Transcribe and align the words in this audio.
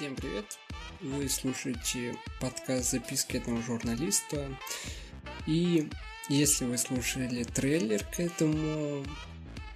Всем 0.00 0.16
привет! 0.16 0.58
Вы 1.02 1.28
слушаете 1.28 2.16
подкаст 2.40 2.92
«Записки 2.92 3.36
одного 3.36 3.60
журналиста». 3.60 4.48
И 5.46 5.90
если 6.30 6.64
вы 6.64 6.78
слушали 6.78 7.44
трейлер 7.44 8.02
к 8.04 8.18
этому 8.18 9.04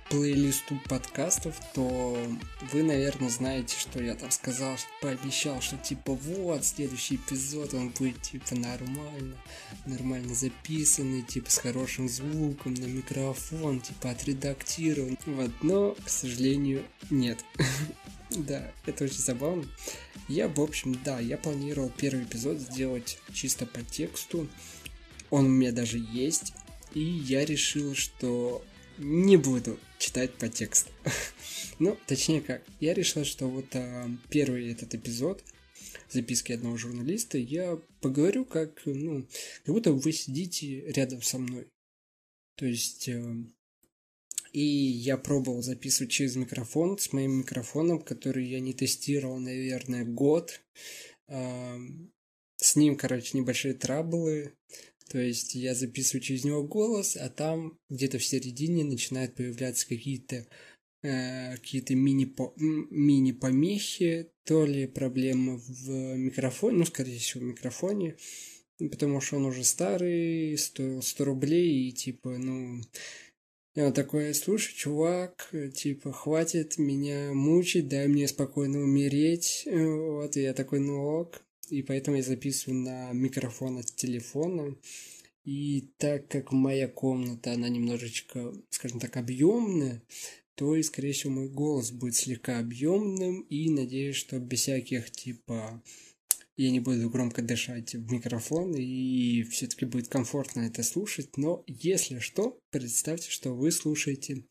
плейлисту 0.08 0.80
подкастов, 0.88 1.55
то 1.74 2.16
вы, 2.73 2.82
наверное, 2.82 3.29
знаете, 3.29 3.77
что 3.79 4.02
я 4.02 4.14
там 4.14 4.30
сказал, 4.30 4.79
пообещал, 5.02 5.60
что 5.60 5.77
типа 5.77 6.14
вот, 6.14 6.64
следующий 6.64 7.16
эпизод, 7.16 7.75
он 7.75 7.91
будет 7.91 8.22
типа 8.22 8.54
нормально, 8.54 9.36
нормально 9.84 10.34
записанный, 10.34 11.20
типа 11.20 11.50
с 11.50 11.59
хорошим 11.59 12.09
звуком, 12.09 12.72
на 12.72 12.86
микрофон, 12.86 13.82
типа 13.82 14.12
отредактирован. 14.12 15.18
Вот, 15.27 15.50
но, 15.61 15.95
к 16.02 16.09
сожалению, 16.09 16.83
нет. 17.11 17.45
Да, 18.30 18.72
это 18.86 19.05
очень 19.05 19.19
забавно. 19.19 19.64
Я, 20.28 20.48
в 20.48 20.60
общем, 20.60 20.98
да, 21.05 21.20
я 21.20 21.37
планировал 21.37 21.92
первый 21.96 22.24
эпизод 22.24 22.59
сделать 22.59 23.19
чисто 23.33 23.66
по 23.66 23.83
тексту. 23.83 24.48
Он 25.30 25.47
у 25.47 25.48
меня 25.48 25.73
даже 25.73 25.98
есть. 25.98 26.52
И 26.95 27.00
я 27.00 27.45
решил, 27.45 27.95
что 27.95 28.64
не 28.98 29.37
буду 29.37 29.78
читать 29.98 30.33
по 30.34 30.48
тексту. 30.48 30.91
ну, 31.78 31.98
точнее 32.06 32.41
как, 32.41 32.62
я 32.80 32.95
решил, 32.95 33.24
что 33.24 33.48
вот 33.48 33.66
а, 33.74 34.09
первый 34.30 34.70
этот 34.70 34.95
эпизод 34.95 35.42
записки 36.10 36.52
одного 36.52 36.77
журналиста 36.77 37.38
я 37.38 37.78
поговорю 38.00 38.45
как, 38.45 38.83
ну, 38.84 39.27
как 39.64 39.75
будто 39.75 39.92
вы 39.92 40.12
сидите 40.12 40.80
рядом 40.92 41.22
со 41.22 41.38
мной. 41.38 41.66
То 42.56 42.66
есть, 42.66 43.09
э, 43.09 43.34
и 44.54 44.62
я 44.62 45.18
пробовал 45.18 45.60
записывать 45.62 46.12
через 46.12 46.36
микрофон 46.36 46.96
с 46.96 47.12
моим 47.12 47.38
микрофоном, 47.38 48.00
который 48.00 48.46
я 48.46 48.60
не 48.60 48.72
тестировал, 48.72 49.41
наверное, 49.41 50.05
год. 50.05 50.61
С 51.27 52.77
ним, 52.77 52.96
короче, 52.96 53.36
небольшие 53.36 53.74
траблы. 53.74 54.55
То 55.11 55.19
есть 55.19 55.56
я 55.56 55.74
записываю 55.74 56.22
через 56.22 56.44
него 56.44 56.62
голос, 56.62 57.16
а 57.16 57.28
там 57.28 57.77
где-то 57.91 58.19
в 58.19 58.24
середине 58.24 58.84
начинают 58.84 59.34
появляться 59.34 59.88
какие-то 59.88 60.46
э, 61.02 61.56
какие-то 61.56 61.96
мини-помехи, 61.96 64.30
то 64.44 64.64
ли 64.64 64.86
проблемы 64.86 65.58
в 65.58 66.16
микрофоне, 66.16 66.78
ну, 66.78 66.84
скорее 66.84 67.18
всего, 67.18 67.42
в 67.42 67.48
микрофоне, 67.48 68.16
потому 68.78 69.20
что 69.20 69.36
он 69.36 69.46
уже 69.46 69.64
старый, 69.64 70.56
стоил 70.56 71.02
100 71.02 71.24
рублей, 71.24 71.89
и 71.89 71.92
типа, 71.92 72.39
ну, 72.39 72.80
я 73.75 73.91
такой, 73.91 74.34
слушай, 74.34 74.75
чувак, 74.75 75.53
типа, 75.75 76.12
хватит 76.12 76.78
меня 76.78 77.33
мучить, 77.33 77.89
дай 77.89 78.06
мне 78.06 78.28
спокойно 78.28 78.78
умереть. 78.80 79.67
Вот, 79.70 80.36
и 80.36 80.42
я 80.42 80.55
такой, 80.55 80.80
ну 80.80 81.03
ок. 81.03 81.42
И 81.70 81.83
поэтому 81.83 82.19
я 82.19 82.22
записываю 82.22 82.80
на 82.80 83.12
микрофон 83.12 83.78
от 83.78 83.86
телефона. 83.97 84.77
И 85.45 85.91
так 85.98 86.28
как 86.28 86.52
моя 86.52 86.89
комната, 86.89 87.52
она 87.52 87.69
немножечко, 87.69 88.55
скажем 88.70 89.00
так, 89.00 89.17
объемная, 89.17 90.02
то 90.55 90.77
и, 90.77 90.83
скорее 90.83 91.12
всего, 91.12 91.33
мой 91.33 91.48
голос 91.48 91.91
будет 91.91 92.14
слегка 92.14 92.61
объемным. 92.61 93.41
И 93.42 93.69
надеюсь, 93.70 94.17
что 94.17 94.39
без 94.39 94.61
всяких, 94.61 95.11
типа, 95.11 95.83
я 96.56 96.70
не 96.70 96.80
буду 96.80 97.10
громко 97.10 97.42
дышать 97.42 97.94
в 97.94 98.12
микрофон, 98.12 98.74
и 98.74 99.42
все-таки 99.44 99.84
будет 99.86 100.08
комфортно 100.08 100.61
это 100.61 100.83
слушать. 100.83 101.36
Но 101.36 101.64
если 101.66 102.20
что, 102.20 102.58
представьте, 102.70 103.30
что 103.30 103.55
вы 103.55 103.72
слушаете 103.72 104.44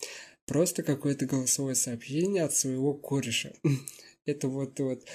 просто 0.45 0.83
какое-то 0.83 1.25
голосовое 1.25 1.75
сообщение 1.75 2.43
от 2.43 2.53
своего 2.53 2.93
кореша. 2.93 3.53
Это 4.25 4.47
вот, 4.47 4.79
вот 4.79 5.05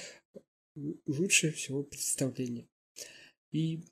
лучшее 1.05 1.51
всего 1.51 1.83
представление. 1.83 2.67
И, 3.51 3.83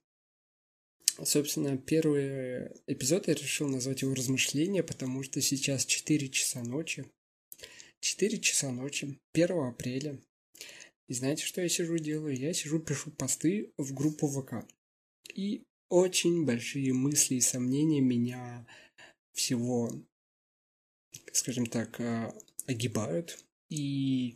собственно, 1.24 1.78
первый 1.78 2.68
эпизод 2.88 3.28
я 3.28 3.34
решил 3.34 3.68
назвать 3.68 4.02
его 4.02 4.14
«Размышления», 4.14 4.84
потому 4.84 5.24
что 5.24 5.42
сейчас 5.42 5.86
4 5.86 6.30
часа 6.30 6.64
ночи. 6.64 7.06
4 8.00 8.40
часа 8.40 8.72
ночи, 8.72 9.20
1 9.34 9.58
апреля. 9.60 10.20
И 11.08 11.14
знаете, 11.14 11.46
что 11.46 11.62
я 11.62 11.70
сижу 11.70 11.98
делаю? 11.98 12.36
Я 12.36 12.54
сижу, 12.54 12.80
пишу 12.80 13.12
посты 13.12 13.72
в 13.78 13.94
группу 13.94 14.28
ВК. 14.28 14.68
И 15.34 15.64
очень 15.90 16.46
большие 16.46 16.94
мысли 16.94 17.36
и 17.36 17.42
сомнения 17.42 18.02
меня 18.02 18.68
всего, 19.32 19.92
скажем 21.32 21.66
так, 21.66 22.00
а, 22.02 22.34
огибают. 22.66 23.40
И 23.70 24.36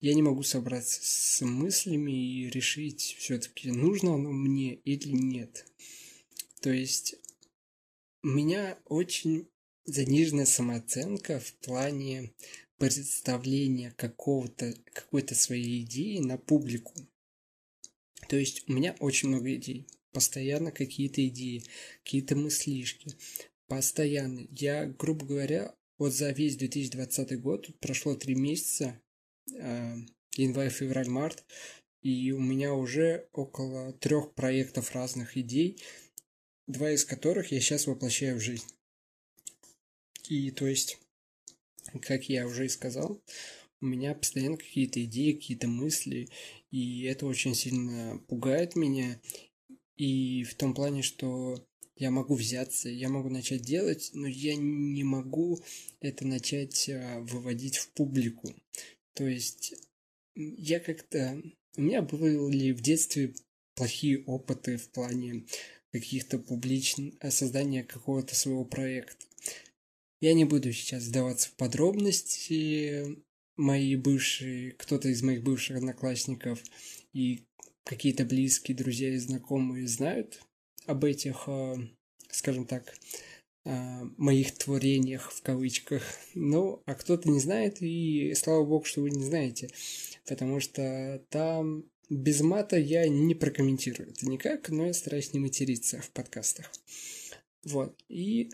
я 0.00 0.14
не 0.14 0.22
могу 0.22 0.42
собраться 0.42 1.00
с 1.02 1.44
мыслями 1.44 2.12
и 2.12 2.50
решить, 2.50 3.16
все-таки 3.18 3.70
нужно 3.70 4.14
оно 4.14 4.32
мне 4.32 4.74
или 4.74 5.08
нет. 5.08 5.66
То 6.60 6.70
есть 6.70 7.16
меня 8.22 8.78
очень 8.86 9.48
заниженная 9.92 10.46
самооценка 10.46 11.40
в 11.40 11.52
плане 11.54 12.32
представления 12.78 13.92
какого-то, 13.96 14.74
какой-то 14.92 15.34
своей 15.34 15.82
идеи 15.82 16.18
на 16.18 16.38
публику. 16.38 16.94
То 18.28 18.36
есть 18.36 18.68
у 18.68 18.72
меня 18.72 18.96
очень 19.00 19.28
много 19.28 19.54
идей. 19.54 19.86
Постоянно 20.12 20.72
какие-то 20.72 21.26
идеи, 21.28 21.64
какие-то 22.02 22.36
мыслишки. 22.36 23.16
Постоянно. 23.66 24.46
Я, 24.50 24.86
грубо 24.86 25.26
говоря, 25.26 25.74
вот 25.98 26.14
за 26.14 26.30
весь 26.30 26.56
2020 26.56 27.40
год 27.40 27.68
прошло 27.80 28.14
три 28.14 28.34
месяца, 28.34 29.00
э, 29.54 29.96
январь, 30.36 30.70
февраль, 30.70 31.08
март, 31.08 31.44
и 32.02 32.32
у 32.32 32.40
меня 32.40 32.72
уже 32.74 33.28
около 33.32 33.92
трех 33.92 34.34
проектов 34.34 34.94
разных 34.94 35.36
идей, 35.36 35.82
два 36.66 36.90
из 36.90 37.04
которых 37.04 37.52
я 37.52 37.60
сейчас 37.60 37.86
воплощаю 37.86 38.38
в 38.38 38.40
жизнь. 38.40 38.64
И 40.30 40.52
то 40.52 40.68
есть 40.68 40.98
как 42.02 42.28
я 42.28 42.46
уже 42.46 42.66
и 42.66 42.68
сказал, 42.68 43.20
у 43.80 43.86
меня 43.86 44.14
постоянно 44.14 44.56
какие-то 44.56 45.02
идеи, 45.04 45.32
какие-то 45.32 45.66
мысли, 45.66 46.28
и 46.70 47.02
это 47.02 47.26
очень 47.26 47.54
сильно 47.54 48.22
пугает 48.28 48.76
меня. 48.76 49.20
И 49.96 50.44
в 50.44 50.54
том 50.54 50.72
плане, 50.72 51.02
что 51.02 51.66
я 51.96 52.12
могу 52.12 52.36
взяться, 52.36 52.88
я 52.88 53.08
могу 53.08 53.28
начать 53.28 53.62
делать, 53.62 54.10
но 54.14 54.28
я 54.28 54.54
не 54.56 55.02
могу 55.02 55.58
это 56.00 56.26
начать 56.26 56.88
а, 56.88 57.20
выводить 57.20 57.76
в 57.76 57.90
публику. 57.90 58.54
То 59.14 59.26
есть 59.26 59.74
я 60.36 60.78
как-то... 60.78 61.42
У 61.76 61.82
меня 61.82 62.02
были 62.02 62.72
в 62.72 62.80
детстве 62.80 63.34
плохие 63.74 64.22
опыты 64.24 64.76
в 64.76 64.90
плане 64.90 65.44
каких-то 65.90 66.38
публичных... 66.38 67.14
создания 67.30 67.82
какого-то 67.82 68.34
своего 68.34 68.64
проекта. 68.64 69.26
Я 70.20 70.34
не 70.34 70.44
буду 70.44 70.72
сейчас 70.72 71.04
вдаваться 71.04 71.48
в 71.48 71.52
подробности. 71.52 73.16
Мои 73.56 73.96
бывшие, 73.96 74.72
кто-то 74.72 75.08
из 75.08 75.22
моих 75.22 75.42
бывших 75.42 75.78
одноклассников 75.78 76.62
и 77.12 77.44
какие-то 77.84 78.24
близкие 78.24 78.76
друзья 78.76 79.12
и 79.14 79.18
знакомые 79.18 79.86
знают 79.86 80.40
об 80.86 81.04
этих, 81.04 81.44
а, 81.46 81.76
скажем 82.30 82.66
так, 82.66 82.94
а, 83.64 84.02
моих 84.16 84.56
творениях 84.56 85.32
в 85.32 85.42
кавычках. 85.42 86.02
Ну, 86.34 86.82
а 86.86 86.94
кто-то 86.94 87.28
не 87.28 87.40
знает, 87.40 87.82
и 87.82 88.34
слава 88.34 88.64
богу, 88.64 88.84
что 88.84 89.02
вы 89.02 89.10
не 89.10 89.24
знаете, 89.24 89.68
потому 90.26 90.60
что 90.60 91.22
там 91.30 91.84
без 92.08 92.40
мата 92.40 92.76
я 92.78 93.08
не 93.08 93.34
прокомментирую 93.34 94.10
это 94.10 94.26
никак, 94.26 94.68
но 94.68 94.86
я 94.86 94.92
стараюсь 94.92 95.32
не 95.32 95.40
материться 95.40 96.00
в 96.00 96.10
подкастах. 96.10 96.70
Вот. 97.64 97.94
И 98.08 98.50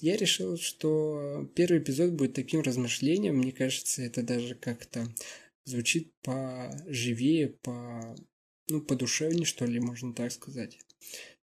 я 0.00 0.16
решил, 0.16 0.58
что 0.58 1.50
первый 1.54 1.78
эпизод 1.78 2.12
будет 2.12 2.34
таким 2.34 2.60
размышлением. 2.60 3.36
Мне 3.38 3.52
кажется, 3.52 4.02
это 4.02 4.22
даже 4.22 4.54
как-то 4.54 5.06
звучит 5.64 6.12
поживее, 6.22 7.48
по, 7.48 8.16
ну, 8.68 8.80
подушевнее, 8.80 9.44
что 9.46 9.64
ли, 9.64 9.80
можно 9.80 10.12
так 10.14 10.32
сказать. 10.32 10.78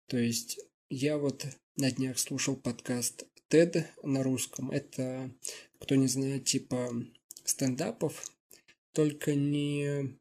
То 0.07 0.17
есть 0.17 0.59
я 0.89 1.17
вот 1.17 1.45
на 1.75 1.91
днях 1.91 2.17
слушал 2.17 2.55
подкаст 2.55 3.25
TED 3.49 3.85
на 4.03 4.23
русском. 4.23 4.71
Это, 4.71 5.31
кто 5.79 5.95
не 5.95 6.07
знает, 6.07 6.45
типа 6.45 6.91
стендапов, 7.43 8.31
только 8.93 9.35
не 9.35 10.17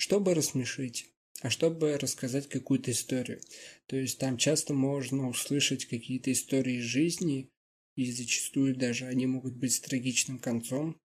чтобы 0.00 0.32
рассмешить, 0.32 1.12
а 1.40 1.50
чтобы 1.50 1.96
рассказать 1.96 2.48
какую-то 2.48 2.90
историю. 2.90 3.40
То 3.86 3.96
есть 3.96 4.18
там 4.18 4.36
часто 4.36 4.74
можно 4.74 5.28
услышать 5.28 5.86
какие-то 5.86 6.32
истории 6.32 6.78
из 6.78 6.84
жизни, 6.84 7.50
и 7.96 8.10
зачастую 8.10 8.76
даже 8.76 9.06
они 9.06 9.26
могут 9.26 9.56
быть 9.56 9.72
с 9.72 9.80
трагичным 9.80 10.38
концом. 10.38 10.98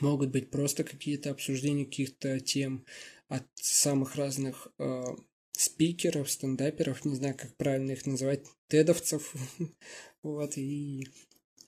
Могут 0.00 0.30
быть 0.30 0.50
просто 0.50 0.84
какие-то 0.84 1.30
обсуждения 1.30 1.84
каких-то 1.84 2.40
тем 2.40 2.84
от 3.28 3.46
самых 3.54 4.16
разных 4.16 4.68
э, 4.78 5.04
спикеров, 5.52 6.30
стендаперов, 6.30 7.04
не 7.04 7.14
знаю, 7.14 7.36
как 7.36 7.56
правильно 7.56 7.92
их 7.92 8.06
называть, 8.06 8.44
тедовцев. 8.68 9.34
вот, 10.22 10.56
и 10.56 11.06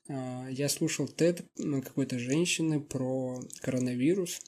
э, 0.08 0.46
я 0.50 0.68
слушал 0.68 1.06
тед 1.06 1.46
какой-то 1.56 2.18
женщины 2.18 2.80
про 2.80 3.40
коронавирус, 3.60 4.40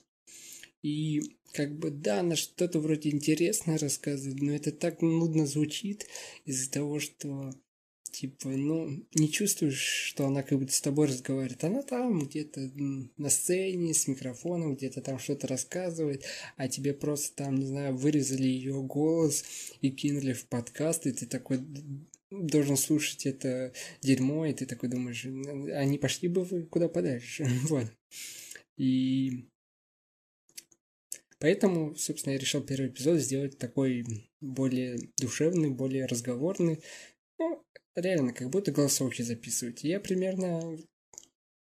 И 0.82 1.22
как 1.52 1.76
бы, 1.78 1.90
да, 1.90 2.20
она 2.20 2.36
что-то 2.36 2.80
вроде 2.80 3.10
интересное 3.10 3.78
рассказывает, 3.78 4.40
но 4.40 4.52
это 4.52 4.72
так 4.72 5.02
нудно 5.02 5.46
звучит 5.46 6.06
из-за 6.44 6.70
того, 6.70 7.00
что 7.00 7.52
типа, 8.16 8.48
ну, 8.48 9.04
не 9.14 9.30
чувствуешь, 9.30 9.78
что 9.78 10.26
она 10.26 10.42
как 10.42 10.58
будто 10.58 10.72
с 10.72 10.80
тобой 10.80 11.06
разговаривает. 11.06 11.62
Она 11.64 11.82
там 11.82 12.26
где-то 12.26 12.70
на 13.16 13.28
сцене 13.28 13.92
с 13.92 14.08
микрофоном, 14.08 14.74
где-то 14.74 15.02
там 15.02 15.18
что-то 15.18 15.46
рассказывает, 15.48 16.24
а 16.56 16.68
тебе 16.68 16.94
просто 16.94 17.44
там, 17.44 17.56
не 17.56 17.66
знаю, 17.66 17.94
вырезали 17.94 18.48
ее 18.48 18.82
голос 18.82 19.44
и 19.82 19.90
кинули 19.90 20.32
в 20.32 20.46
подкаст, 20.46 21.06
и 21.06 21.12
ты 21.12 21.26
такой 21.26 21.60
должен 22.30 22.76
слушать 22.76 23.26
это 23.26 23.72
дерьмо, 24.00 24.46
и 24.46 24.54
ты 24.54 24.64
такой 24.64 24.88
думаешь, 24.88 25.24
они 25.24 25.98
пошли 25.98 26.28
бы 26.28 26.44
вы 26.44 26.62
куда 26.62 26.88
подальше. 26.88 27.46
вот. 27.64 27.86
И 28.78 29.46
поэтому, 31.38 31.94
собственно, 31.96 32.34
я 32.34 32.38
решил 32.38 32.62
первый 32.62 32.88
эпизод 32.88 33.20
сделать 33.20 33.58
такой 33.58 34.04
более 34.40 34.98
душевный, 35.20 35.70
более 35.70 36.06
разговорный. 36.06 36.82
Ну, 37.38 37.62
реально, 37.94 38.32
как 38.32 38.50
будто 38.50 38.72
голосовки 38.72 39.22
записывать. 39.22 39.84
Я 39.84 40.00
примерно 40.00 40.78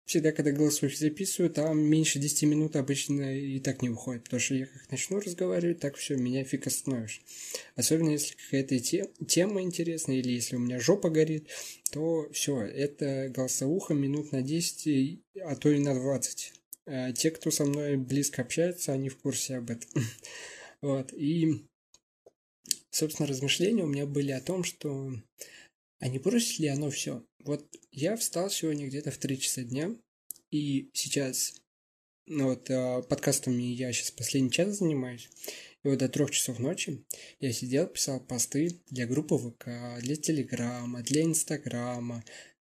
всегда, 0.06 0.32
когда 0.32 0.52
голосовки 0.52 0.96
записываю, 0.96 1.50
там 1.50 1.80
меньше 1.80 2.20
10 2.20 2.44
минут 2.44 2.76
обычно 2.76 3.38
и 3.38 3.60
так 3.60 3.82
не 3.82 3.90
уходит, 3.90 4.24
потому 4.24 4.40
что 4.40 4.56
я 4.56 4.66
как 4.68 4.92
начну 4.92 5.20
разговаривать, 5.20 5.80
так 5.80 5.96
все, 5.96 6.16
меня 6.16 6.44
фиг 6.44 6.68
остановишь. 6.68 7.22
Особенно 7.76 8.10
если 8.10 8.36
какая-то 8.36 8.80
те, 8.80 9.10
тема 9.28 9.62
интересная, 9.62 10.18
или 10.18 10.32
если 10.32 10.56
у 10.56 10.60
меня 10.60 10.80
жопа 10.80 11.10
горит, 11.10 11.48
то 11.92 12.30
все, 12.32 12.62
это 12.62 13.30
голосовуха 13.30 13.94
минут 13.94 14.32
на 14.32 14.42
10, 14.42 15.20
а 15.44 15.56
то 15.56 15.70
и 15.70 15.80
на 15.80 15.96
20. 15.96 16.54
А 16.86 17.12
те, 17.12 17.32
кто 17.32 17.52
со 17.52 17.66
мной 17.66 17.98
близко 17.98 18.42
общаются, 18.42 18.94
они 18.94 19.10
в 19.10 19.18
курсе 19.18 19.58
об 19.58 19.72
этом. 19.72 20.04
вот, 20.82 21.14
и, 21.14 21.66
собственно, 22.92 23.28
размышления 23.28 23.84
у 23.84 23.88
меня 23.88 24.06
были 24.06 24.32
о 24.32 24.42
том, 24.42 24.64
что 24.64 25.12
а 26.00 26.08
не 26.08 26.20
бросит 26.20 26.60
ли 26.60 26.68
оно 26.68 26.90
все? 26.90 27.26
Вот 27.44 27.68
я 27.92 28.16
встал 28.16 28.50
сегодня 28.50 28.88
где-то 28.88 29.12
в 29.12 29.18
3 29.18 29.40
часа 29.40 29.64
дня, 29.64 29.96
и 30.52 30.90
сейчас, 30.94 31.56
ну 32.28 32.50
вот, 32.50 32.70
э, 32.70 33.02
подкастами 33.10 33.64
я 33.64 33.92
сейчас 33.92 34.12
последний 34.12 34.52
час 34.52 34.78
занимаюсь, 34.78 35.30
и 35.84 35.88
вот 35.88 36.00
до 36.00 36.10
трех 36.10 36.32
часов 36.32 36.60
ночи 36.60 37.06
я 37.40 37.52
сидел, 37.52 37.88
писал 37.88 38.20
посты 38.20 38.82
для 38.90 39.08
группы 39.08 39.38
ВК, 39.38 40.00
для 40.02 40.16
Телеграма, 40.16 41.02
для 41.04 41.24
Инстаграма, 41.24 42.18
э, 42.18 42.22
э, 42.24 42.55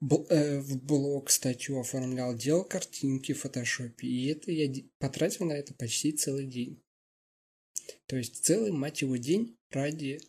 в 0.00 0.76
блог 0.82 1.30
статью 1.30 1.80
оформлял, 1.80 2.34
делал 2.34 2.64
картинки 2.64 3.32
в 3.32 3.40
фотошопе, 3.40 4.06
и 4.06 4.26
это 4.28 4.52
я 4.52 4.72
потратил 4.98 5.46
на 5.46 5.52
это 5.52 5.74
почти 5.74 6.12
целый 6.12 6.46
день. 6.46 6.82
То 8.06 8.16
есть 8.16 8.44
целый, 8.44 8.72
мать 8.72 9.02
его, 9.02 9.16
день 9.16 9.56
ради 9.70 10.20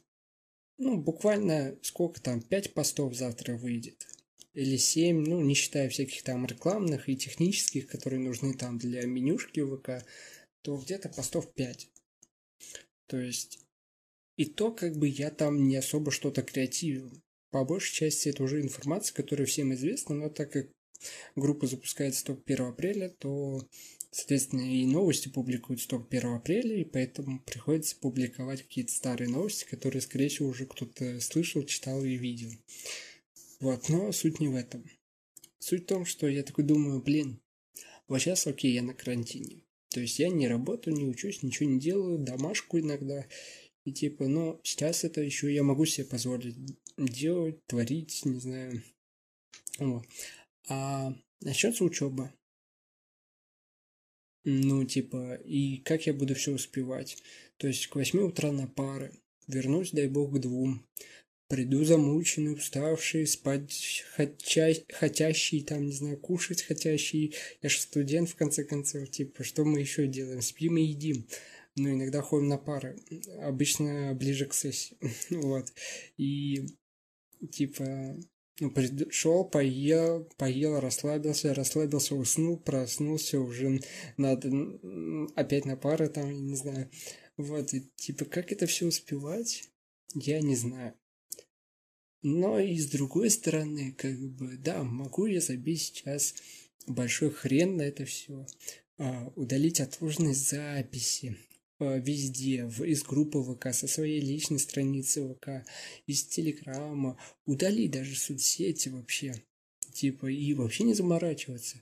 ну, 0.82 0.98
буквально 0.98 1.78
сколько 1.84 2.20
там, 2.20 2.42
5 2.42 2.74
постов 2.74 3.14
завтра 3.14 3.56
выйдет. 3.56 4.08
Или 4.54 4.78
7, 4.78 5.24
ну, 5.26 5.40
не 5.42 5.54
считая 5.54 5.88
всяких 5.90 6.24
там 6.24 6.46
рекламных 6.46 7.08
и 7.08 7.16
технических, 7.16 7.88
которые 7.88 8.20
нужны 8.20 8.56
там 8.56 8.80
для 8.80 9.06
менюшки 9.06 9.60
ВК, 9.64 10.04
то 10.64 10.78
где-то 10.78 11.10
постов 11.10 11.54
5. 11.54 11.88
То 13.08 13.20
есть, 13.20 13.60
и 14.38 14.46
то, 14.46 14.72
как 14.72 14.98
бы 14.98 15.08
я 15.08 15.30
там 15.30 15.68
не 15.68 15.76
особо 15.76 16.10
что-то 16.10 16.42
креативил. 16.42 17.12
По 17.52 17.64
большей 17.64 17.94
части 17.94 18.30
это 18.30 18.44
уже 18.44 18.62
информация, 18.62 19.14
которая 19.14 19.46
всем 19.46 19.74
известна, 19.74 20.16
но 20.16 20.30
так 20.30 20.52
как 20.52 20.70
группа 21.36 21.68
запускается 21.68 22.26
только 22.26 22.42
1 22.46 22.66
апреля, 22.66 23.10
то 23.10 23.62
Соответственно, 24.14 24.62
и 24.62 24.86
новости 24.86 25.30
публикуются 25.30 25.88
только 25.88 26.18
1 26.18 26.36
апреля, 26.36 26.76
и 26.76 26.84
поэтому 26.84 27.40
приходится 27.40 27.96
публиковать 27.96 28.62
какие-то 28.62 28.92
старые 28.92 29.30
новости, 29.30 29.66
которые, 29.66 30.02
скорее 30.02 30.28
всего, 30.28 30.50
уже 30.50 30.66
кто-то 30.66 31.22
слышал, 31.22 31.64
читал 31.64 32.04
и 32.04 32.18
видел. 32.18 32.52
Вот, 33.62 33.88
но 33.88 34.12
суть 34.12 34.42
не 34.42 34.50
в 34.50 34.56
этом. 34.56 34.84
Суть 35.60 35.84
в 35.84 35.86
том, 35.86 36.04
что 36.06 36.28
я 36.28 36.44
такой 36.44 36.66
думаю, 36.66 37.02
блин, 37.02 37.40
вот 38.10 38.20
сейчас 38.20 38.48
окей, 38.48 38.74
я 38.74 38.82
на 38.82 38.94
карантине. 38.94 39.64
То 39.88 40.02
есть 40.02 40.20
я 40.20 40.28
не 40.28 40.50
работаю, 40.50 40.94
не 40.94 41.06
учусь, 41.06 41.42
ничего 41.42 41.70
не 41.70 41.80
делаю, 41.80 42.20
домашку 42.20 42.80
иногда. 42.80 43.26
И 43.86 43.92
типа, 43.92 44.28
но 44.28 44.60
сейчас 44.64 45.04
это 45.04 45.22
еще 45.22 45.54
я 45.54 45.64
могу 45.64 45.86
себе 45.86 46.06
позволить 46.06 46.56
делать, 46.98 47.66
творить, 47.66 48.24
не 48.26 48.40
знаю. 48.40 48.84
Вот. 49.80 50.06
А 50.68 51.14
начнется 51.42 51.84
учеба. 51.84 52.34
Ну, 54.44 54.84
типа, 54.86 55.36
и 55.36 55.78
как 55.78 56.08
я 56.08 56.14
буду 56.14 56.36
все 56.36 56.52
успевать? 56.52 57.18
То 57.58 57.68
есть 57.68 57.88
к 57.88 57.96
восьми 57.96 58.22
утра 58.22 58.52
на 58.52 58.68
пары, 58.68 59.14
вернусь, 59.48 59.92
дай 59.92 60.08
бог, 60.08 60.34
к 60.34 60.40
двум, 60.40 60.84
приду 61.48 61.84
замученный, 61.84 62.54
уставший, 62.54 63.28
спать 63.28 64.04
хотя... 64.16 64.74
хотящий, 64.90 65.62
там, 65.62 65.86
не 65.86 65.92
знаю, 65.92 66.18
кушать 66.18 66.64
хотящий. 66.64 67.36
Я 67.62 67.70
же 67.70 67.80
студент, 67.80 68.30
в 68.30 68.36
конце 68.36 68.64
концов, 68.64 69.12
типа, 69.12 69.44
что 69.44 69.64
мы 69.64 69.80
еще 69.80 70.08
делаем? 70.08 70.42
Спим 70.42 70.78
и 70.78 70.84
едим. 70.84 71.28
Но 71.76 71.90
иногда 71.90 72.22
ходим 72.22 72.50
на 72.50 72.58
пары, 72.58 73.00
обычно 73.40 74.14
ближе 74.14 74.46
к 74.46 74.54
сессии, 74.54 74.98
вот. 75.30 75.72
И, 76.18 76.66
типа, 77.52 78.18
ну, 78.60 78.70
пришел, 78.70 79.46
поел, 79.46 80.30
поел, 80.38 80.80
расслабился, 80.80 81.54
расслабился, 81.54 82.16
уснул, 82.16 82.60
проснулся, 82.60 83.40
уже 83.40 83.80
надо 84.18 84.52
опять 85.36 85.66
на 85.66 85.78
пары 85.78 86.10
там, 86.10 86.32
не 86.46 86.56
знаю. 86.56 86.92
Вот, 87.38 87.74
и 87.74 87.90
типа, 87.96 88.26
как 88.26 88.52
это 88.52 88.68
все 88.68 88.86
успевать, 88.86 89.64
я 90.14 90.42
не 90.42 90.56
знаю. 90.56 90.94
Но 92.22 92.60
и 92.60 92.78
с 92.78 92.88
другой 92.92 93.32
стороны, 93.32 93.94
как 93.98 94.16
бы, 94.20 94.58
да, 94.58 94.84
могу 94.84 95.26
я 95.26 95.42
забить 95.42 95.82
сейчас 95.82 96.36
большой 96.86 97.32
хрен 97.32 97.78
на 97.78 97.82
это 97.82 98.06
все, 98.06 98.46
а, 98.98 99.32
удалить 99.36 99.82
отложенные 99.82 100.36
записи, 100.36 101.36
везде, 101.86 102.66
в, 102.66 102.84
из 102.84 103.04
группы 103.04 103.42
ВК, 103.44 103.74
со 103.74 103.88
своей 103.88 104.20
личной 104.20 104.60
страницы 104.60 105.28
ВК, 105.34 105.66
из 106.08 106.26
Телеграма, 106.26 107.18
удали 107.46 107.88
даже 107.88 108.16
соцсети 108.16 108.90
вообще. 108.90 109.34
Типа, 109.94 110.28
и 110.28 110.54
вообще 110.54 110.84
не 110.84 110.94
заморачиваться. 110.94 111.78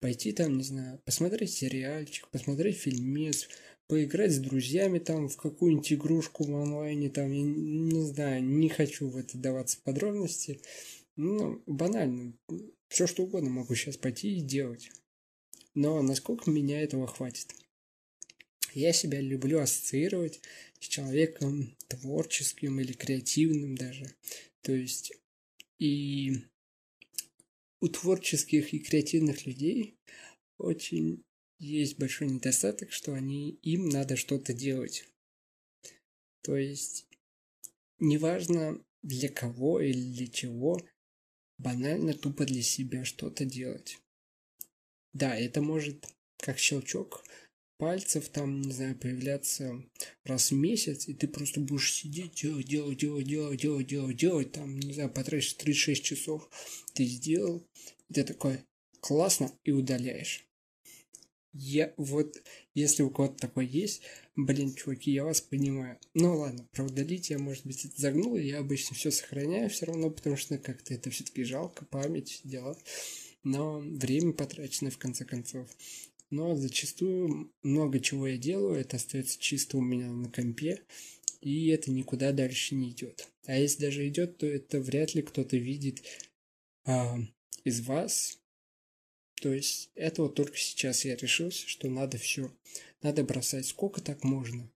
Пойти 0.00 0.32
там, 0.32 0.56
не 0.58 0.64
знаю, 0.64 1.00
посмотреть 1.04 1.52
сериальчик, 1.52 2.28
посмотреть 2.28 2.76
фильмец, 2.76 3.48
поиграть 3.86 4.32
с 4.32 4.38
друзьями 4.38 4.98
там 4.98 5.28
в 5.28 5.36
какую-нибудь 5.36 5.92
игрушку 5.92 6.44
в 6.44 6.54
онлайне, 6.54 7.08
там, 7.08 7.30
я 7.32 7.42
не 7.42 8.02
знаю, 8.02 8.44
не 8.44 8.68
хочу 8.68 9.08
в 9.08 9.16
это 9.16 9.38
даваться 9.38 9.78
подробности. 9.82 10.60
Ну, 11.16 11.62
банально, 11.66 12.34
все 12.88 13.06
что 13.06 13.22
угодно 13.22 13.50
могу 13.50 13.74
сейчас 13.74 13.96
пойти 13.96 14.36
и 14.36 14.40
делать. 14.40 14.90
Но 15.74 16.02
насколько 16.02 16.50
меня 16.50 16.80
этого 16.82 17.06
хватит? 17.06 17.54
Я 18.76 18.92
себя 18.92 19.22
люблю 19.22 19.60
ассоциировать 19.60 20.42
с 20.80 20.86
человеком 20.86 21.74
творческим 21.88 22.78
или 22.78 22.92
креативным 22.92 23.74
даже. 23.74 24.14
То 24.60 24.72
есть 24.72 25.14
и 25.78 26.44
у 27.80 27.88
творческих 27.88 28.74
и 28.74 28.78
креативных 28.78 29.46
людей 29.46 29.96
очень 30.58 31.24
есть 31.58 31.96
большой 31.96 32.28
недостаток, 32.28 32.92
что 32.92 33.14
они, 33.14 33.52
им 33.62 33.88
надо 33.88 34.14
что-то 34.14 34.52
делать. 34.52 35.08
То 36.42 36.54
есть 36.54 37.06
неважно 37.98 38.78
для 39.02 39.30
кого 39.30 39.80
или 39.80 40.12
для 40.12 40.26
чего, 40.26 40.86
банально 41.56 42.12
тупо 42.12 42.44
для 42.44 42.60
себя 42.60 43.06
что-то 43.06 43.46
делать. 43.46 43.98
Да, 45.14 45.34
это 45.34 45.62
может 45.62 46.06
как 46.36 46.58
щелчок 46.58 47.24
пальцев 47.78 48.28
там, 48.28 48.60
не 48.60 48.72
знаю, 48.72 48.96
появляться 48.96 49.82
раз 50.24 50.50
в 50.50 50.54
месяц, 50.54 51.08
и 51.08 51.14
ты 51.14 51.28
просто 51.28 51.60
будешь 51.60 51.92
сидеть, 51.92 52.34
делать, 52.34 52.66
делать, 52.66 52.98
делать, 52.98 53.26
делать, 53.26 53.60
делать, 53.60 53.86
делать, 53.86 54.16
делать, 54.16 54.52
там, 54.52 54.78
не 54.78 54.94
знаю, 54.94 55.10
потратишь 55.10 55.54
36 55.54 56.02
часов, 56.02 56.48
ты 56.94 57.04
сделал, 57.04 57.66
и 58.08 58.14
ты 58.14 58.24
такой, 58.24 58.60
классно, 59.00 59.52
и 59.64 59.72
удаляешь. 59.72 60.46
Я 61.58 61.94
вот, 61.96 62.42
если 62.74 63.02
у 63.02 63.08
кого-то 63.08 63.36
такой 63.36 63.66
есть, 63.66 64.02
блин, 64.36 64.74
чуваки, 64.74 65.10
я 65.10 65.24
вас 65.24 65.40
понимаю. 65.40 65.98
Ну 66.12 66.36
ладно, 66.36 66.68
про 66.72 66.84
удалить 66.84 67.30
я, 67.30 67.38
может 67.38 67.64
быть, 67.64 67.82
это 67.86 67.98
загнул, 67.98 68.36
я 68.36 68.58
обычно 68.58 68.94
все 68.94 69.10
сохраняю 69.10 69.70
все 69.70 69.86
равно, 69.86 70.10
потому 70.10 70.36
что 70.36 70.58
как-то 70.58 70.92
это 70.92 71.08
все-таки 71.08 71.44
жалко, 71.44 71.86
память, 71.86 72.42
дела. 72.44 72.76
Но 73.42 73.78
время 73.78 74.34
потрачено 74.34 74.90
в 74.90 74.98
конце 74.98 75.24
концов 75.24 75.70
но 76.30 76.56
зачастую 76.56 77.52
много 77.62 78.00
чего 78.00 78.26
я 78.26 78.36
делаю, 78.36 78.80
это 78.80 78.96
остается 78.96 79.38
чисто 79.38 79.78
у 79.78 79.80
меня 79.80 80.10
на 80.10 80.30
компе, 80.30 80.82
и 81.40 81.68
это 81.68 81.90
никуда 81.90 82.32
дальше 82.32 82.74
не 82.74 82.90
идет. 82.90 83.28
А 83.46 83.56
если 83.56 83.82
даже 83.82 84.08
идет, 84.08 84.38
то 84.38 84.46
это 84.46 84.80
вряд 84.80 85.14
ли 85.14 85.22
кто-то 85.22 85.56
видит 85.56 86.02
а, 86.84 87.18
из 87.64 87.80
вас, 87.80 88.38
То 89.40 89.52
есть 89.52 89.90
это 89.94 90.22
вот 90.22 90.34
только 90.34 90.56
сейчас 90.56 91.04
я 91.04 91.14
решился, 91.16 91.68
что 91.68 91.88
надо 91.88 92.16
все, 92.16 92.50
надо 93.02 93.22
бросать. 93.22 93.66
Сколько 93.66 94.00
так 94.00 94.24
можно? 94.24 94.70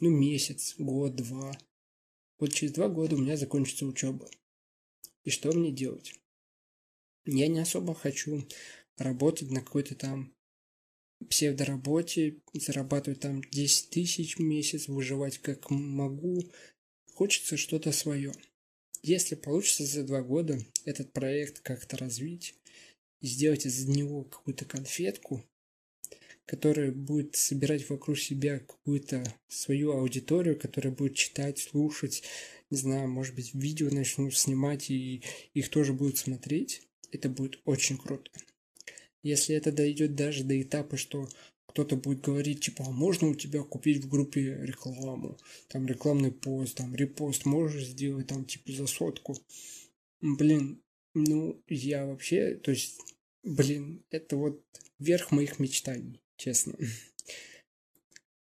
Ну, 0.00 0.10
месяц, 0.10 0.74
год, 0.78 1.16
два. 1.16 1.56
Вот 2.38 2.52
через 2.52 2.72
два 2.72 2.88
года 2.88 3.16
у 3.16 3.18
меня 3.18 3.36
закончится 3.36 3.86
учеба. 3.86 4.28
И 5.24 5.30
что 5.30 5.52
мне 5.52 5.70
делать? 5.70 6.14
Я 7.24 7.48
не 7.48 7.58
особо 7.58 7.94
хочу 7.94 8.46
работать 8.96 9.50
на 9.50 9.60
какой-то 9.60 9.94
там 9.94 10.35
псевдоработе, 11.28 12.36
зарабатывать 12.54 13.20
там 13.20 13.42
10 13.42 13.90
тысяч 13.90 14.36
в 14.36 14.40
месяц, 14.40 14.88
выживать 14.88 15.38
как 15.38 15.70
могу. 15.70 16.42
Хочется 17.14 17.56
что-то 17.56 17.92
свое. 17.92 18.32
Если 19.02 19.34
получится 19.34 19.84
за 19.84 20.02
два 20.02 20.22
года 20.22 20.58
этот 20.84 21.12
проект 21.12 21.60
как-то 21.60 21.96
развить 21.96 22.54
и 23.20 23.26
сделать 23.26 23.66
из 23.66 23.86
него 23.86 24.24
какую-то 24.24 24.64
конфетку, 24.64 25.44
которая 26.46 26.92
будет 26.92 27.34
собирать 27.34 27.88
вокруг 27.90 28.18
себя 28.18 28.60
какую-то 28.60 29.24
свою 29.48 29.92
аудиторию, 29.92 30.58
которая 30.58 30.92
будет 30.92 31.14
читать, 31.14 31.58
слушать, 31.58 32.22
не 32.70 32.76
знаю, 32.76 33.08
может 33.08 33.34
быть, 33.34 33.52
видео 33.54 33.90
начну 33.90 34.30
снимать 34.30 34.90
и 34.90 35.22
их 35.54 35.68
тоже 35.70 35.92
будут 35.92 36.18
смотреть, 36.18 36.82
это 37.10 37.28
будет 37.28 37.60
очень 37.64 37.98
круто. 37.98 38.30
Если 39.26 39.56
это 39.56 39.72
дойдет 39.72 40.14
даже 40.14 40.44
до 40.44 40.62
этапа, 40.62 40.96
что 40.96 41.28
кто-то 41.66 41.96
будет 41.96 42.20
говорить, 42.20 42.60
типа, 42.60 42.84
а 42.86 42.92
можно 42.92 43.26
у 43.26 43.34
тебя 43.34 43.64
купить 43.64 44.04
в 44.04 44.08
группе 44.08 44.56
рекламу, 44.62 45.36
там 45.66 45.84
рекламный 45.84 46.30
пост, 46.30 46.76
там 46.76 46.94
репост 46.94 47.44
можешь 47.44 47.88
сделать, 47.88 48.28
там, 48.28 48.44
типа, 48.44 48.70
за 48.70 48.86
сотку. 48.86 49.36
Блин, 50.20 50.80
ну, 51.14 51.60
я 51.66 52.06
вообще, 52.06 52.54
то 52.54 52.70
есть, 52.70 53.00
блин, 53.42 54.04
это 54.10 54.36
вот 54.36 54.64
верх 55.00 55.32
моих 55.32 55.58
мечтаний, 55.58 56.22
честно. 56.36 56.76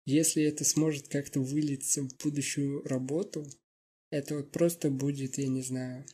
Если 0.05 0.43
это 0.43 0.63
сможет 0.63 1.09
как-то 1.09 1.41
вылиться 1.41 2.03
в 2.03 2.15
будущую 2.23 2.83
работу, 2.85 3.45
это 4.11 4.37
вот 4.37 4.51
просто 4.53 4.89
будет, 4.89 5.39
я 5.39 5.49
не 5.49 5.61
знаю, 5.61 6.05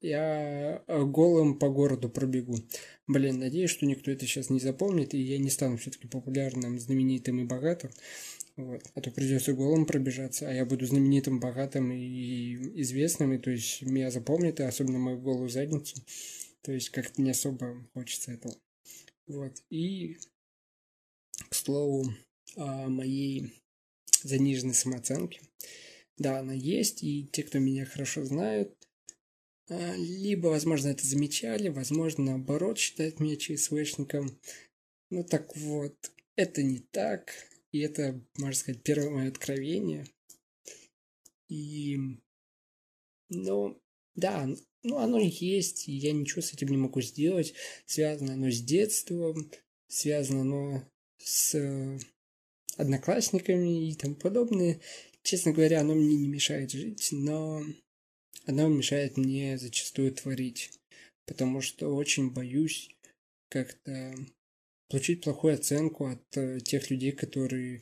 я 0.00 0.82
э, 0.86 1.04
голым 1.04 1.58
по 1.58 1.68
городу 1.68 2.08
пробегу. 2.08 2.56
Блин, 3.06 3.38
надеюсь, 3.38 3.70
что 3.70 3.86
никто 3.86 4.10
это 4.10 4.26
сейчас 4.26 4.50
не 4.50 4.60
запомнит, 4.60 5.14
и 5.14 5.18
я 5.18 5.38
не 5.38 5.50
стану 5.50 5.76
все-таки 5.76 6.08
популярным, 6.08 6.78
знаменитым 6.78 7.40
и 7.40 7.44
богатым. 7.44 7.90
Вот. 8.56 8.82
А 8.94 9.00
то 9.00 9.10
придется 9.10 9.52
голым 9.52 9.86
пробежаться, 9.86 10.48
а 10.48 10.52
я 10.52 10.64
буду 10.64 10.86
знаменитым, 10.86 11.40
богатым 11.40 11.92
и 11.92 12.80
известным, 12.82 13.32
и 13.32 13.38
то 13.38 13.50
есть 13.50 13.82
меня 13.82 14.10
запомнят, 14.10 14.60
и 14.60 14.64
особенно 14.64 14.98
мою 14.98 15.18
голую 15.18 15.48
задницу. 15.48 15.96
То 16.62 16.72
есть 16.72 16.90
как-то 16.90 17.22
не 17.22 17.30
особо 17.30 17.86
хочется 17.94 18.32
этого. 18.32 18.54
Вот. 19.26 19.62
И, 19.70 20.18
к 21.48 21.54
слову, 21.54 22.12
о 22.56 22.88
моей 22.88 23.54
заниженной 24.22 24.74
самооценке. 24.74 25.40
Да, 26.18 26.40
она 26.40 26.52
есть, 26.52 27.02
и 27.02 27.28
те, 27.32 27.42
кто 27.42 27.58
меня 27.58 27.86
хорошо 27.86 28.24
знают, 28.24 28.76
либо, 29.70 30.48
возможно, 30.48 30.88
это 30.88 31.06
замечали, 31.06 31.68
возможно, 31.68 32.24
наоборот, 32.24 32.78
считают 32.78 33.20
меня 33.20 33.36
ЧСВшником. 33.36 34.38
Ну 35.10 35.24
так 35.24 35.56
вот, 35.56 36.12
это 36.36 36.62
не 36.62 36.80
так. 36.80 37.32
И 37.70 37.78
это, 37.78 38.20
можно 38.36 38.54
сказать, 38.54 38.82
первое 38.82 39.10
мое 39.10 39.28
откровение. 39.28 40.06
И, 41.48 41.98
ну, 43.28 43.80
да, 44.16 44.48
ну 44.82 44.98
оно 44.98 45.18
есть, 45.20 45.88
и 45.88 45.92
я 45.92 46.12
ничего 46.12 46.42
с 46.42 46.52
этим 46.52 46.68
не 46.68 46.76
могу 46.76 47.00
сделать. 47.00 47.54
Связано 47.86 48.34
оно 48.34 48.50
с 48.50 48.60
детством, 48.60 49.50
связано 49.86 50.40
оно 50.40 50.84
с 51.18 51.54
э, 51.54 51.98
одноклассниками 52.76 53.90
и 53.90 53.94
тому 53.94 54.16
подобное. 54.16 54.80
Честно 55.22 55.52
говоря, 55.52 55.80
оно 55.80 55.94
мне 55.94 56.16
не 56.16 56.28
мешает 56.28 56.72
жить, 56.72 57.08
но 57.12 57.62
оно 58.46 58.68
мешает 58.68 59.16
мне 59.16 59.58
зачастую 59.58 60.12
творить, 60.12 60.70
потому 61.26 61.60
что 61.60 61.94
очень 61.94 62.30
боюсь 62.30 62.90
как-то 63.48 64.14
получить 64.88 65.22
плохую 65.22 65.54
оценку 65.54 66.06
от 66.06 66.36
э, 66.36 66.60
тех 66.60 66.90
людей, 66.90 67.12
которые 67.12 67.80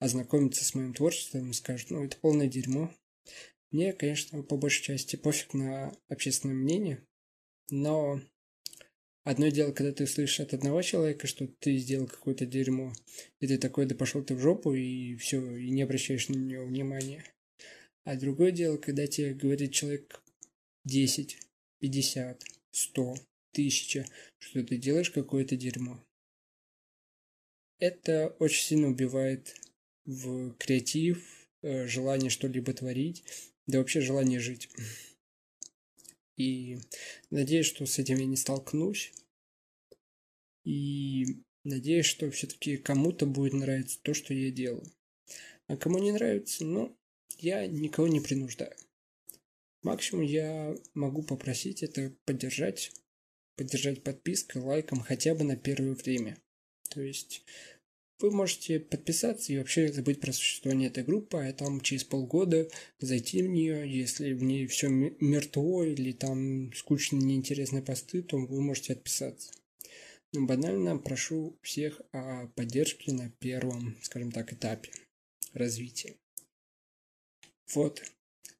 ознакомятся 0.00 0.64
с 0.64 0.74
моим 0.74 0.92
творчеством 0.92 1.50
и 1.50 1.54
скажут, 1.54 1.90
ну, 1.90 2.04
это 2.04 2.16
полное 2.16 2.48
дерьмо. 2.48 2.92
Мне, 3.70 3.92
конечно, 3.92 4.42
по 4.42 4.56
большей 4.56 4.82
части 4.82 5.16
пофиг 5.16 5.54
на 5.54 5.92
общественное 6.08 6.54
мнение, 6.54 7.02
но 7.70 8.20
одно 9.24 9.48
дело, 9.48 9.72
когда 9.72 9.92
ты 9.92 10.06
слышишь 10.06 10.40
от 10.40 10.54
одного 10.54 10.82
человека, 10.82 11.26
что 11.26 11.46
ты 11.46 11.76
сделал 11.76 12.06
какое-то 12.06 12.46
дерьмо, 12.46 12.92
и 13.40 13.46
ты 13.46 13.58
такой, 13.58 13.86
да 13.86 13.94
пошел 13.94 14.22
ты 14.22 14.34
в 14.34 14.40
жопу, 14.40 14.72
и 14.72 15.16
все, 15.16 15.56
и 15.56 15.70
не 15.70 15.82
обращаешь 15.82 16.28
на 16.28 16.36
него 16.36 16.64
внимания. 16.64 17.24
А 18.08 18.16
другое 18.16 18.52
дело, 18.52 18.78
когда 18.78 19.06
тебе 19.06 19.34
говорит 19.34 19.74
человек 19.74 20.22
10, 20.86 21.36
50, 21.78 22.42
100, 22.70 23.02
1000, 23.52 24.06
что 24.38 24.64
ты 24.64 24.78
делаешь 24.78 25.10
какое-то 25.10 25.56
дерьмо. 25.56 26.02
Это 27.78 28.34
очень 28.38 28.62
сильно 28.62 28.88
убивает 28.88 29.54
в 30.06 30.54
креатив, 30.54 31.50
э, 31.60 31.86
желание 31.86 32.30
что-либо 32.30 32.72
творить, 32.72 33.24
да 33.66 33.76
вообще 33.76 34.00
желание 34.00 34.40
жить. 34.40 34.70
И 36.38 36.78
надеюсь, 37.28 37.66
что 37.66 37.84
с 37.84 37.98
этим 37.98 38.16
я 38.16 38.24
не 38.24 38.36
столкнусь. 38.38 39.12
И 40.64 41.42
надеюсь, 41.62 42.06
что 42.06 42.30
все-таки 42.30 42.78
кому-то 42.78 43.26
будет 43.26 43.52
нравиться 43.52 43.98
то, 44.00 44.14
что 44.14 44.32
я 44.32 44.50
делаю. 44.50 44.90
А 45.66 45.76
кому 45.76 45.98
не 45.98 46.12
нравится, 46.12 46.64
ну, 46.64 46.96
я 47.38 47.66
никого 47.66 48.08
не 48.08 48.20
принуждаю. 48.20 48.74
Максимум 49.82 50.24
я 50.24 50.74
могу 50.94 51.22
попросить 51.22 51.82
это 51.82 52.12
поддержать, 52.24 52.92
поддержать 53.56 54.02
подпиской, 54.02 54.60
лайком 54.60 55.00
хотя 55.00 55.34
бы 55.34 55.44
на 55.44 55.56
первое 55.56 55.94
время. 55.94 56.38
То 56.90 57.00
есть 57.00 57.44
вы 58.20 58.32
можете 58.32 58.80
подписаться 58.80 59.52
и 59.52 59.58
вообще 59.58 59.92
забыть 59.92 60.20
про 60.20 60.32
существование 60.32 60.88
этой 60.88 61.04
группы, 61.04 61.38
а 61.38 61.52
там 61.52 61.80
через 61.80 62.02
полгода 62.02 62.68
зайти 62.98 63.42
в 63.42 63.48
нее, 63.48 63.88
если 63.88 64.32
в 64.32 64.42
ней 64.42 64.66
все 64.66 64.88
мертво 64.88 65.84
или 65.84 66.12
там 66.12 66.72
скучные 66.74 67.22
неинтересные 67.22 67.82
посты, 67.82 68.22
то 68.22 68.36
вы 68.36 68.60
можете 68.60 68.94
отписаться. 68.94 69.52
Но 70.32 70.46
банально 70.46 70.98
прошу 70.98 71.56
всех 71.62 72.00
о 72.12 72.48
поддержке 72.48 73.12
на 73.12 73.30
первом, 73.38 73.96
скажем 74.02 74.32
так, 74.32 74.52
этапе 74.52 74.90
развития. 75.54 76.16
Вот. 77.74 78.02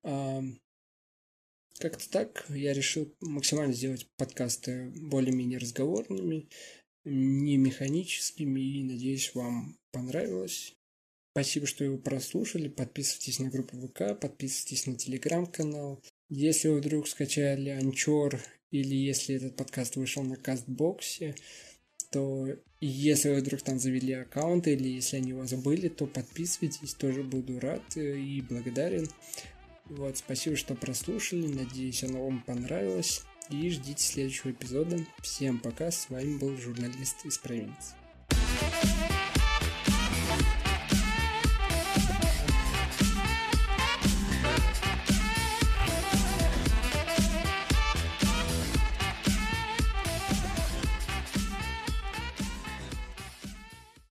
Как-то 0.03 2.09
так 2.11 2.47
я 2.49 2.73
решил 2.73 3.15
максимально 3.21 3.73
сделать 3.73 4.09
подкасты 4.17 4.91
более-менее 4.97 5.59
разговорными, 5.59 6.49
не 7.05 7.57
механическими, 7.57 8.61
и 8.61 8.85
надеюсь, 8.85 9.35
вам 9.35 9.79
понравилось. 9.93 10.75
Спасибо, 11.33 11.67
что 11.67 11.85
его 11.85 11.99
прослушали. 11.99 12.69
Подписывайтесь 12.69 13.39
на 13.39 13.49
группу 13.49 13.77
ВК, 13.77 14.19
подписывайтесь 14.21 14.87
на 14.87 14.97
телеграм-канал. 14.97 16.03
Если 16.29 16.69
вы 16.69 16.81
вдруг 16.81 17.07
скачали 17.07 17.71
Анчор 17.71 18.41
или 18.71 18.97
если 18.97 19.37
этот 19.37 19.57
подкаст 19.57 19.97
вышел 19.97 20.25
на 20.25 20.37
Кастбоксе, 20.37 21.37
то 22.11 22.49
если 22.87 23.31
вы 23.31 23.41
вдруг 23.41 23.63
там 23.63 23.79
завели 23.79 24.13
аккаунт 24.13 24.69
или 24.69 24.89
если 24.89 25.17
они 25.17 25.35
у 25.35 25.39
вас 25.39 25.53
были, 25.55 25.89
то 25.89 26.07
подписывайтесь, 26.07 26.95
тоже 26.95 27.23
буду 27.23 27.59
рад 27.59 27.97
и 27.97 28.43
благодарен. 28.49 29.09
Вот, 29.87 30.19
спасибо, 30.19 30.57
что 30.57 30.75
прослушали, 30.75 31.47
надеюсь, 31.47 32.05
оно 32.05 32.25
вам 32.25 32.43
понравилось. 32.43 33.23
И 33.51 33.71
ждите 33.71 34.05
следующего 34.05 34.51
эпизода. 34.51 34.99
Всем 35.23 35.59
пока, 35.59 35.91
с 35.91 36.11
вами 36.11 36.37
был 36.37 36.57
журналист 36.59 37.25
из 37.25 37.39
провинции. 37.39 37.97